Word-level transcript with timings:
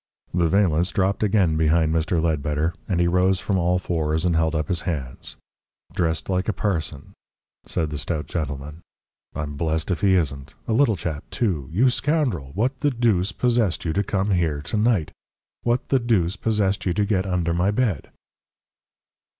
The 0.33 0.47
valance 0.47 0.91
dropped 0.91 1.21
again 1.21 1.57
behind 1.57 1.93
Mr. 1.93 2.19
Ledbetter, 2.19 2.73
and 2.89 2.99
he 2.99 3.07
rose 3.07 3.39
from 3.39 3.59
all 3.59 3.77
fours 3.77 4.25
and 4.25 4.35
held 4.35 4.55
up 4.55 4.67
his 4.67 4.81
hands. 4.81 5.35
"Dressed 5.93 6.27
like 6.27 6.49
a 6.49 6.53
parson," 6.53 7.13
said 7.67 7.91
the 7.91 7.99
stout 7.99 8.25
gentleman. 8.25 8.81
"I'm 9.35 9.55
blest 9.55 9.91
if 9.91 10.01
he 10.01 10.15
isn't! 10.15 10.55
A 10.67 10.73
little 10.73 10.95
chap, 10.95 11.23
too! 11.29 11.69
You 11.71 11.91
SCOUNDREL! 11.91 12.53
What 12.55 12.79
the 12.79 12.89
deuce 12.89 13.31
possessed 13.31 13.85
you 13.85 13.93
to 13.93 14.01
come 14.01 14.31
here 14.31 14.59
to 14.63 14.75
night? 14.77 15.11
What 15.61 15.89
the 15.89 15.99
deuce 15.99 16.35
possessed 16.35 16.83
you 16.87 16.95
to 16.95 17.05
get 17.05 17.27
under 17.27 17.53
my 17.53 17.69
bed?" 17.69 18.09